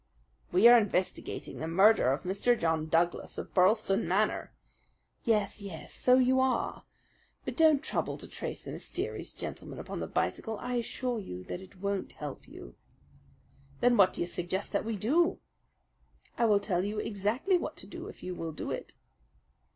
[0.51, 2.57] "We are investigating the murder of Mr.
[2.59, 4.51] John Douglas of Birlstone Manor."
[5.25, 6.85] "Yes, yes, so you are.
[7.45, 10.57] But don't trouble to trace the mysterious gentleman upon the bicycle.
[10.57, 12.73] I assure you that it won't help you."
[13.79, 15.37] "Then what do you suggest that we do?"
[16.35, 18.95] "I will tell you exactly what to do, if you will do it."